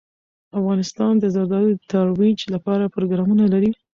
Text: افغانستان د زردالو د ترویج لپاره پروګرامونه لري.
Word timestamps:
افغانستان 0.59 1.13
د 1.19 1.25
زردالو 1.35 1.69
د 1.77 1.81
ترویج 1.93 2.39
لپاره 2.53 2.91
پروګرامونه 2.95 3.45
لري. 3.53 3.71